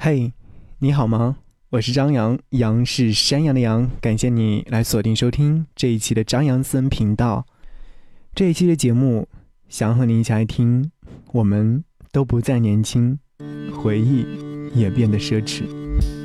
[0.00, 0.32] 嘿，
[0.78, 1.38] 你好吗？
[1.70, 3.90] 我是张扬，杨是山羊的羊。
[4.00, 7.44] 感谢你来锁定收听这一期的张扬私人频道。
[8.32, 9.26] 这一期的节目，
[9.68, 10.92] 想和你一起来听。
[11.32, 11.82] 我们
[12.12, 13.18] 都不再年轻，
[13.76, 14.24] 回忆
[14.72, 15.64] 也变得奢侈。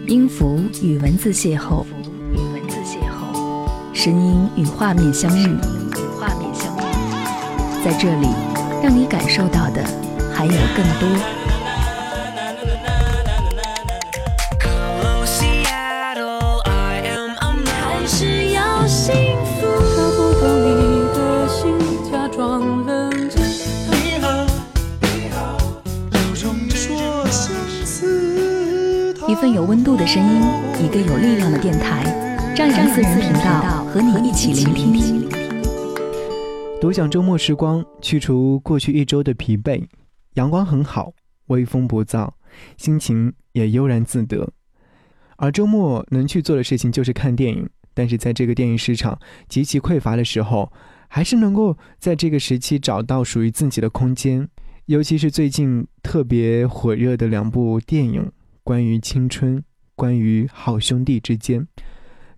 [0.07, 1.83] 音符与文字邂逅，
[2.31, 7.83] 与文字邂逅，声音与画面相遇，与画面相遇。
[7.83, 8.27] 在这里，
[8.83, 9.83] 让你感受到的
[10.31, 11.42] 还有更多。
[29.43, 30.41] 份有温度的声音，
[30.81, 32.05] 一个有力量的电台，
[32.55, 35.27] 张扬私人频道和你一起聆听。
[36.79, 39.83] 独享周末时光，去除过去一周的疲惫。
[40.35, 41.11] 阳光很好，
[41.47, 42.29] 微风不燥，
[42.77, 44.47] 心情也悠然自得。
[45.35, 49.19] 而周末能去做的事情就是看电影，但是在这个电影市场
[49.49, 50.71] 极其匮乏的时候，
[51.09, 54.47] 还是能够在这个时期找到属于自己的空间。
[54.85, 58.31] 尤其是最近特别火热的两部电影。
[58.63, 59.63] 关于青春，
[59.95, 61.67] 关于好兄弟之间。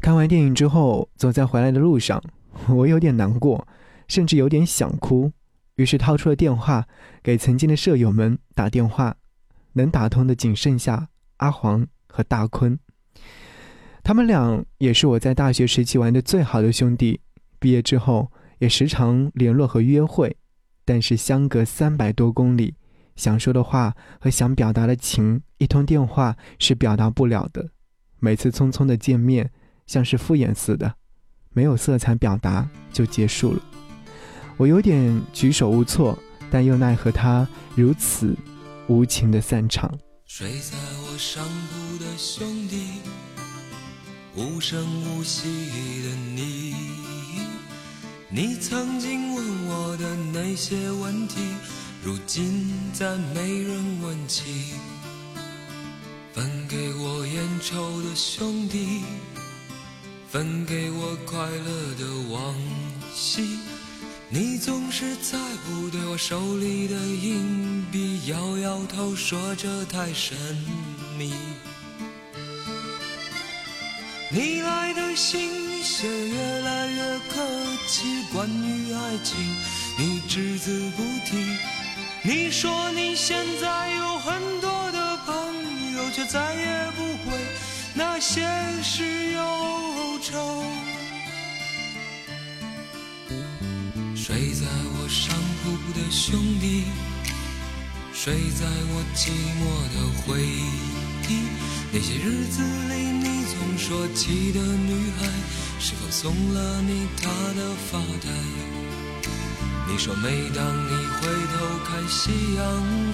[0.01, 2.21] 看完电影之后，走在回来的路上，
[2.69, 3.67] 我有点难过，
[4.07, 5.31] 甚至有点想哭。
[5.75, 6.87] 于是掏出了电话，
[7.21, 9.15] 给曾经的舍友们打电话。
[9.77, 12.79] 能打通的仅剩下阿黄和大坤。
[14.03, 17.19] 他们俩也是我在大学时期玩的最好的兄弟。
[17.59, 20.37] 毕业之后也时常联络和约会，
[20.85, 22.75] 但是相隔三百多公里。
[23.17, 27.69] 想说的话和想表达的情，一通电话是表达不了的。
[28.19, 29.49] 每次匆匆的见面，
[29.87, 30.93] 像是敷衍似的，
[31.53, 33.59] 没有色彩表达就结束了。
[34.57, 36.15] 我有点举手无措，
[36.51, 38.37] 但又奈何他如此
[38.87, 39.91] 无情的散场。
[40.27, 43.01] 睡在我上铺的兄弟，
[44.35, 45.49] 无声无息
[46.03, 46.75] 的你，
[48.29, 51.41] 你曾经问我的那些问题。
[52.03, 54.75] 如今再没人问起，
[56.35, 59.03] 分给我烟抽的兄弟，
[60.29, 62.53] 分给我快乐的往
[63.15, 63.57] 昔。
[64.27, 70.35] 你总是在乎对我手里的硬币，摇摇头说这太神
[71.17, 71.33] 秘。
[74.29, 77.47] 你来的信写越来越客
[77.87, 79.37] 气，关于爱情，
[79.97, 81.37] 你只字不提。
[82.23, 84.64] 你说你现在有很多
[86.27, 87.37] 再也不会
[87.93, 88.41] 那些
[88.81, 90.63] 事忧愁。
[94.15, 96.85] 睡在我上铺的兄弟，
[98.13, 99.63] 睡在我寂寞
[99.93, 101.45] 的回忆。
[101.91, 105.27] 那些日子里你总说起的女孩，
[105.79, 108.27] 是否送了你她的发带？
[109.87, 112.65] 你说，每当你回头看夕阳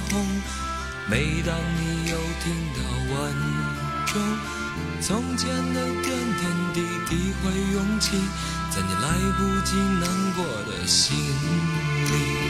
[0.10, 0.26] 红，
[1.12, 2.80] 每当你又听到
[3.14, 3.36] 晚
[4.08, 4.22] 钟，
[5.02, 6.42] 从前的点点
[6.74, 6.80] 滴
[7.10, 8.16] 滴会涌起，
[8.70, 9.06] 在你来
[9.38, 10.08] 不及难
[10.38, 12.41] 过的心里。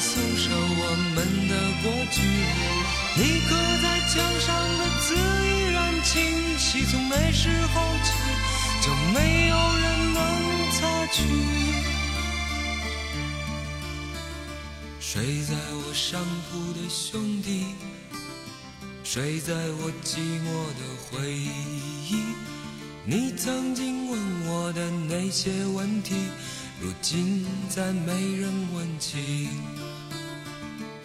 [0.00, 0.84] 诉说，我
[1.14, 1.18] 们
[1.48, 2.16] 的过去。
[3.16, 3.48] 你刻
[3.82, 4.48] 在墙上
[4.78, 6.16] 的字依然清
[6.58, 8.08] 晰，从那时候起
[8.82, 10.20] 就没有人能。
[10.72, 11.24] 擦去，
[15.00, 17.66] 睡在我上铺的兄弟，
[19.02, 20.46] 睡在我寂寞
[20.78, 22.22] 的回忆。
[23.04, 26.14] 你曾经问我的那些问题，
[26.80, 29.48] 如今再没人问起。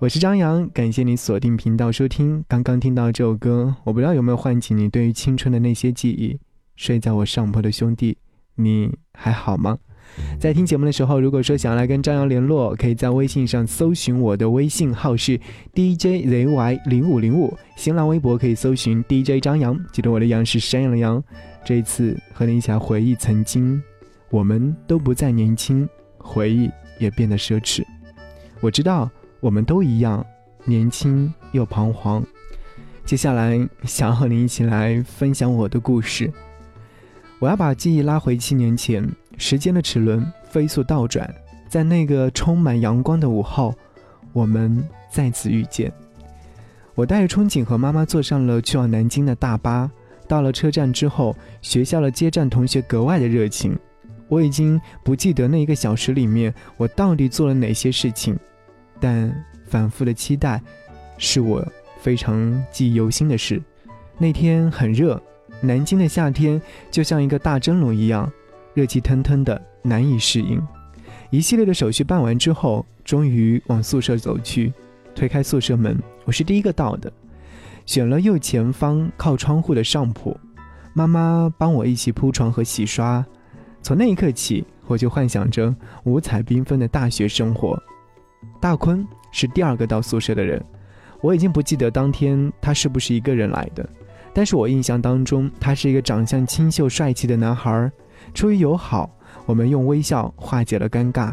[0.00, 2.44] 我是张扬，感谢你锁定频道收听。
[2.46, 6.38] 刚刚听到这首歌，我不知道有没有唤起你对于青春的那些记忆。
[6.76, 8.16] 睡在我上铺的兄弟，
[8.54, 9.76] 你还好吗？
[10.38, 15.36] 在听节目的时候，如果说想要来跟张扬联络，可以在微信上搜寻我的微信号是
[15.74, 19.76] DJZY 零五零五，新浪微博可以搜寻 DJ 张扬。
[19.92, 21.20] 记得我的杨是山羊的羊。
[21.64, 23.82] 这一次和你一起来回忆曾经，
[24.30, 27.82] 我们都不再年轻，回忆也变得奢侈。
[28.60, 30.24] 我知道我们都一样，
[30.64, 32.24] 年轻又彷徨。
[33.04, 36.30] 接下来想和你一起来分享我的故事。
[37.38, 39.08] 我要把记忆拉回七年前。
[39.40, 41.32] 时间的齿轮飞速倒转，
[41.68, 43.72] 在那个充满阳光的午后，
[44.32, 44.82] 我们
[45.12, 45.92] 再次遇见。
[46.96, 49.88] 我带着憧憬和妈妈坐上了去往南京的大巴。
[50.26, 53.78] 到了车站之后，学校的接站同学格外的热情。
[54.26, 58.36] 我已经不记得那一个小时里面我到底做了哪些事情，
[59.00, 59.32] 但
[59.66, 60.60] 反复的期待，
[61.16, 61.66] 是我
[62.00, 63.62] 非常记忆犹新的事。
[64.18, 65.20] 那天很热，
[65.60, 66.60] 南京的夏天
[66.90, 68.30] 就像一个大蒸笼一样。
[68.74, 70.60] 热气腾腾的，难以适应。
[71.30, 74.72] 一系列的手续办完之后，终于往宿舍走去。
[75.14, 77.12] 推开宿舍门，我是第一个到的，
[77.86, 80.38] 选了右前方靠窗户的上铺。
[80.94, 83.24] 妈妈帮我一起铺床和洗刷。
[83.82, 85.74] 从那一刻起，我就幻想着
[86.04, 87.80] 五彩缤纷的大学生活。
[88.60, 90.62] 大坤是第二个到宿舍的人，
[91.20, 93.88] 我已经不记得当天他是不是一个人来的，
[94.32, 97.90] 但是我印象当中，他是一个长相清秀帅气的男孩。
[98.34, 99.10] 出于友好，
[99.46, 101.32] 我们用微笑化解了尴尬。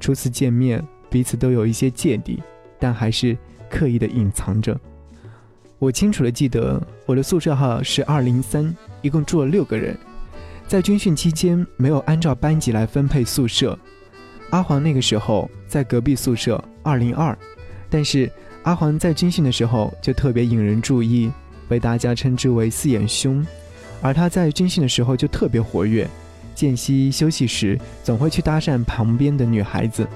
[0.00, 2.42] 初次见面，彼此都有一些芥蒂，
[2.78, 3.36] 但还是
[3.70, 4.78] 刻意的隐藏着。
[5.78, 9.96] 我清楚的记得，我的宿舍号是二零三，一共住了六个人。
[10.66, 13.78] 在军训期间，没有按照班级来分配宿舍。
[14.54, 17.36] 阿黄那个时候在隔壁宿舍二零二，
[17.90, 18.30] 但是
[18.62, 21.28] 阿黄在军训的时候就特别引人注意，
[21.68, 23.44] 被大家称之为四眼兄。
[24.00, 26.08] 而他在军训的时候就特别活跃。
[26.54, 30.06] 间隙休息时，总会去搭讪旁边的女孩子。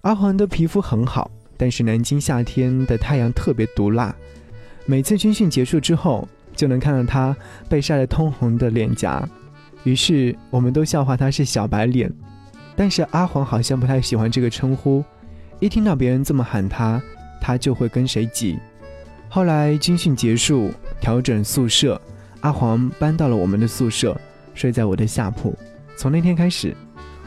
[0.00, 4.16] 阿黄的皮肤很好，但是南京夏天的太阳特别毒辣，
[4.86, 6.26] 每次军训结束之后，
[6.56, 7.36] 就能看到他
[7.68, 9.28] 被晒得通红的脸颊。
[9.84, 12.10] 于是我们都笑话他是小白脸，
[12.80, 15.04] 但是阿黄好像不太喜欢这个称呼，
[15.58, 16.98] 一听到别人这么喊他，
[17.38, 18.58] 他就会跟谁挤。
[19.28, 22.00] 后来军训结束，调整宿舍，
[22.40, 24.18] 阿黄搬到了我们的宿舍。
[24.54, 25.54] 睡在我的下铺。
[25.94, 26.74] 从那天开始，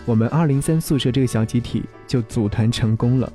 [0.08, 3.32] 我们二零三宿舍这个小集体就组团成功了。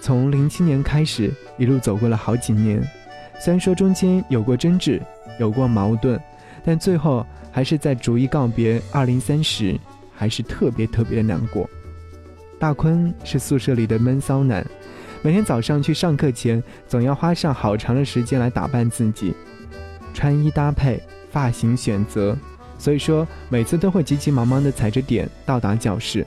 [0.00, 2.82] 从零七年开始，一路走过了好几年。
[3.40, 5.00] 虽然说中间有过争执，
[5.38, 6.20] 有过矛盾，
[6.64, 9.78] 但最后还是在逐一告别二零三时，
[10.14, 11.68] 还是特别特别的难过。
[12.58, 14.64] 大坤是宿舍里的闷骚男，
[15.22, 19.34] 每天早上去上课前，总要花上好长的时间来打扮自己，
[20.14, 22.36] 穿衣搭配、发型选择。
[22.78, 26.26] 所以说，每次都会急急忙忙的踩着点到达教室，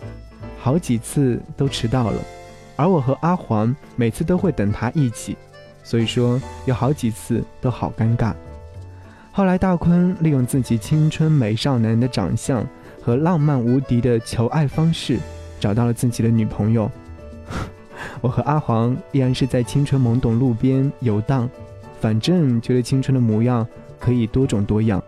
[0.59, 2.19] 好几次都迟到了。
[2.75, 5.35] 而我和阿黄每次都会等他一起，
[5.83, 8.33] 所以说有好几次都好尴尬。
[9.31, 12.65] 后来大坤利用自己青春美少男的长相
[13.07, 15.17] 和浪漫无敌的求爱方式，
[15.61, 16.91] 找到了自己的女朋友。
[18.19, 21.49] 我和阿黄依然是在青春懵懂路边游荡，
[22.01, 23.65] 反正觉得青春的模样
[23.97, 25.01] 可以多种多样。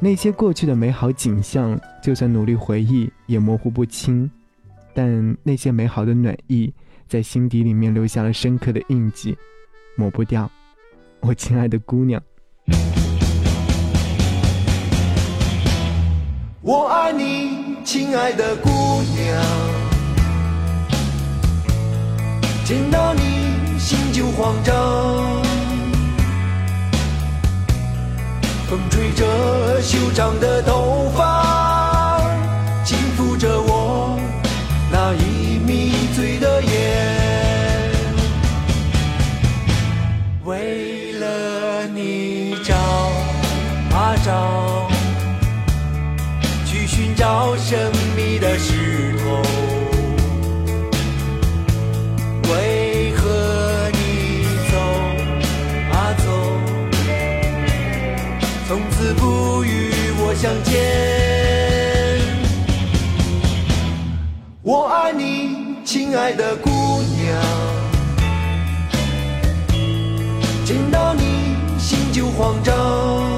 [0.00, 4.28] 那些过去的美好景象，就算努力回忆也模糊不清，
[4.92, 6.74] 但那些美好的暖意
[7.06, 9.38] 在心底里面留下了深刻的印记，
[9.94, 10.50] 抹不掉。
[11.20, 12.20] 我亲爱的姑娘，
[16.68, 18.68] 我爱你，亲爱的姑
[19.14, 19.40] 娘，
[22.64, 24.74] 见到你心就慌张。
[28.68, 32.20] 风吹着修长的头发，
[32.84, 33.75] 轻抚着我
[47.46, 49.42] 寻找神秘的石头。
[52.50, 54.78] 为何你走
[55.92, 56.24] 啊走，
[58.66, 60.74] 从此不与我相见，
[64.62, 65.12] 我爱。
[65.12, 67.40] 你，亲爱的姑娘，
[70.64, 71.22] 见到你
[71.78, 73.35] 心就慌张。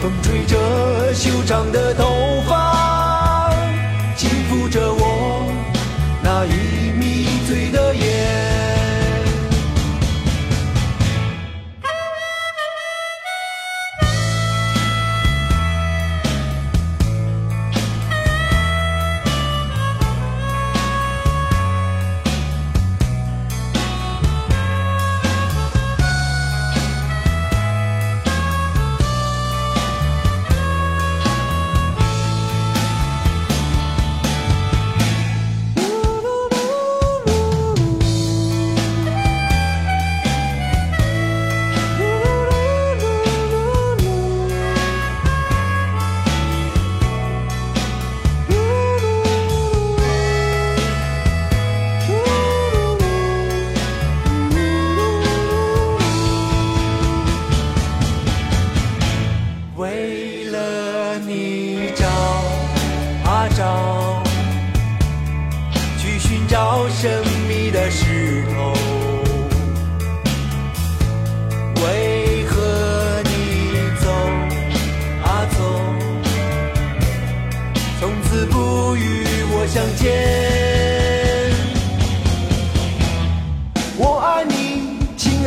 [0.00, 3.52] 风吹着修长的头发，
[4.16, 5.52] 轻抚着我
[6.22, 8.57] 那已迷醉的眼。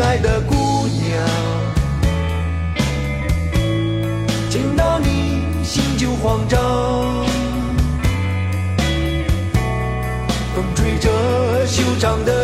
[0.02, 0.56] 爱的姑
[0.88, 1.26] 娘。
[4.50, 6.60] 见到你心就慌张，
[10.54, 12.41] 风吹着修长的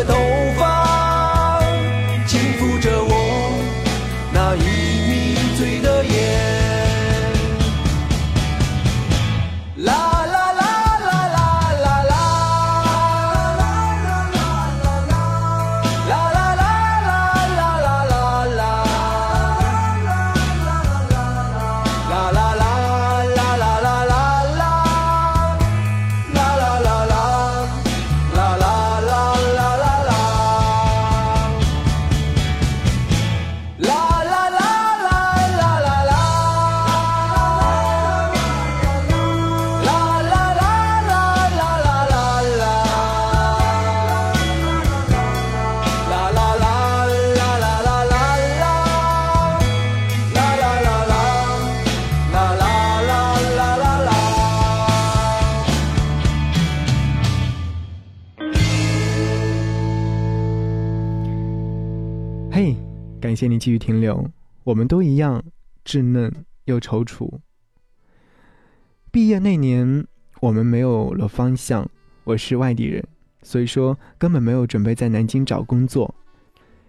[62.60, 62.74] 嘿，
[63.20, 64.28] 感谢你继续停留。
[64.64, 65.40] 我们都一样，
[65.84, 67.38] 稚嫩又踌躇。
[69.12, 70.04] 毕业那年，
[70.40, 71.88] 我们没有了方向。
[72.24, 73.00] 我是外地人，
[73.44, 76.12] 所以说根本没有准备在南京找工作。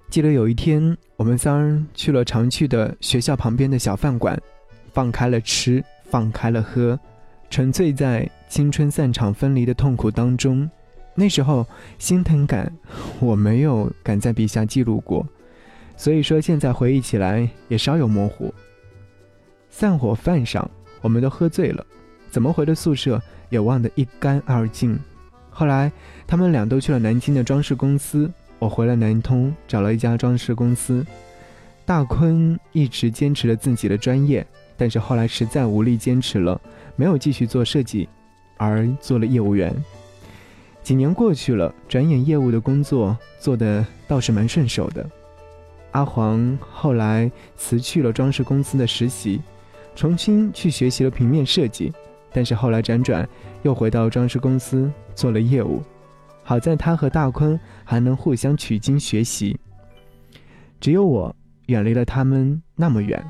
[0.09, 4.41] 记得有一天，我们三人去了常去的学校旁边的小饭馆，
[4.91, 6.99] 放开了吃，放开了喝，
[7.51, 10.67] 沉醉在青春散场分离的痛苦当中。
[11.13, 11.63] 那时候
[11.99, 12.75] 心疼感，
[13.19, 15.23] 我没有敢在笔下记录过。
[15.99, 18.53] 所以说，现在回忆起来也稍有模糊。
[19.69, 21.85] 散伙饭上，我们都喝醉了，
[22.31, 24.97] 怎么回的宿舍也忘得一干二净。
[25.49, 25.91] 后来，
[26.25, 31.05] 他们俩都去了南京的装饰公司，我回了南通，找了一家装饰公司。
[31.85, 36.61] 大坤一直坚持着自己的专业，但是后来实在无力坚持了，
[36.95, 38.07] 没有继续做设计，
[38.55, 39.75] 而做了业务员。
[40.81, 45.05] 几年过去了，转眼业务的工作做得倒是蛮顺手的。
[45.91, 49.41] 阿黄后来辞去了装饰公司的实习，
[49.95, 51.91] 重新去学习了平面设计，
[52.31, 53.27] 但是后来辗转
[53.63, 55.81] 又回到装饰公司做了业务。
[56.43, 59.59] 好在他和大坤还能互相取经学习，
[60.79, 61.35] 只有我
[61.67, 63.23] 远离了他们那么远，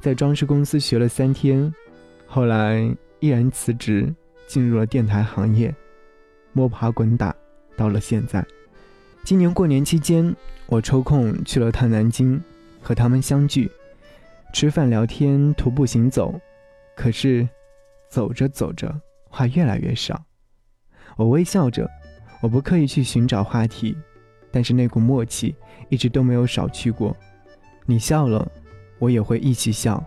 [0.00, 1.72] 在装饰公司学了三天，
[2.26, 4.12] 后来毅然辞职，
[4.46, 5.72] 进入了电台行业，
[6.52, 7.34] 摸爬滚打
[7.76, 8.44] 到了现在。
[9.24, 10.34] 今年过年期间，
[10.66, 12.42] 我抽空去了趟南京，
[12.80, 13.70] 和他们相聚，
[14.52, 16.34] 吃饭聊天，徒步行走。
[16.96, 17.48] 可是，
[18.08, 18.92] 走着走着，
[19.28, 20.20] 话越来越少。
[21.16, 21.88] 我微笑着，
[22.40, 23.96] 我不刻意去寻找话题，
[24.50, 25.54] 但是那股默契
[25.88, 27.16] 一直都没有少去过。
[27.86, 28.50] 你笑了，
[28.98, 30.04] 我也会一起笑。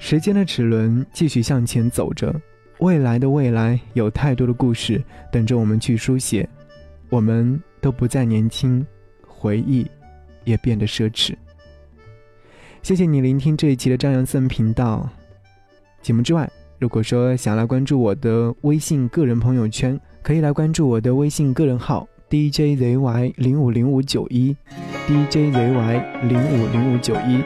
[0.00, 2.34] 时间的齿轮继续向前走着，
[2.80, 5.00] 未来的未来有太多的故事
[5.30, 6.48] 等着我们去书写。
[7.08, 8.84] 我们都不再年轻，
[9.26, 9.86] 回忆
[10.44, 11.34] 也变得奢侈。
[12.82, 15.08] 谢谢你聆听这一期的张扬森频道。
[16.02, 16.48] 节目之外，
[16.78, 24.56] 如果说想来关注我的微信个人朋友圈，可以来关注我的微信个人号 DJZY 零五零五九一
[25.08, 27.42] ，DJZY 零五零五九一。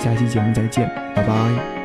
[0.00, 1.77] 下期节目再见，拜拜。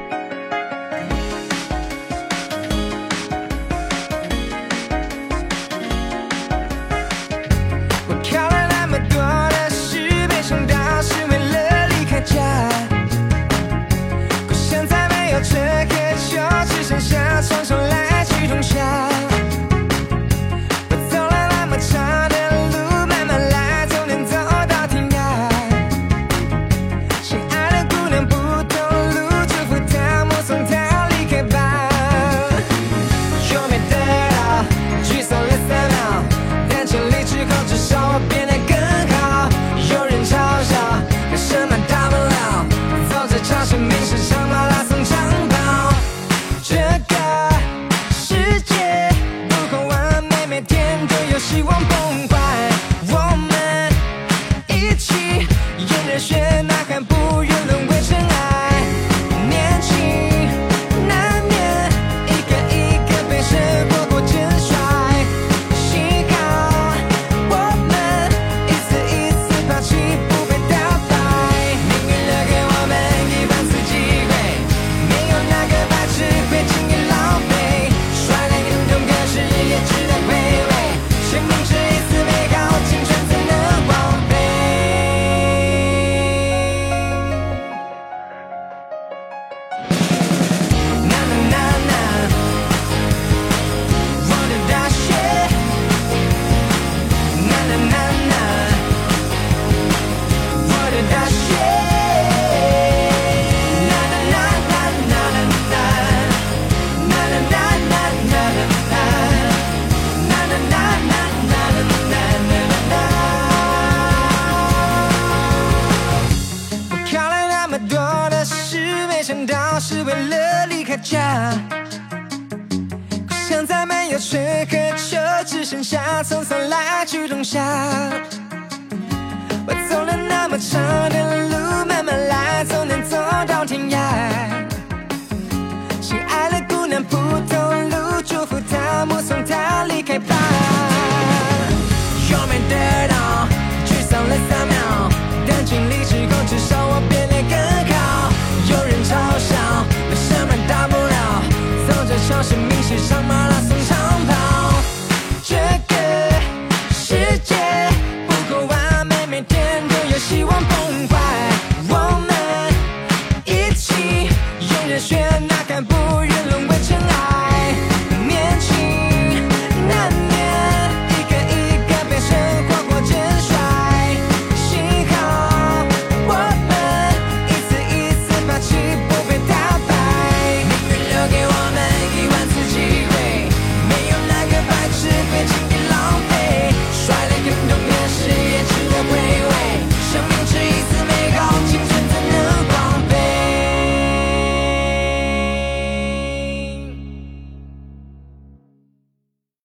[165.40, 166.33] 那敢不？